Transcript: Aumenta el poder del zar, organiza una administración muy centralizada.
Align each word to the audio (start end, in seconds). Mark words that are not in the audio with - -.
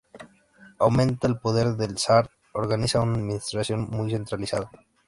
Aumenta 0.79 1.27
el 1.27 1.37
poder 1.37 1.75
del 1.75 1.99
zar, 1.99 2.31
organiza 2.53 3.01
una 3.01 3.17
administración 3.17 3.87
muy 3.91 4.09
centralizada. 4.09 4.71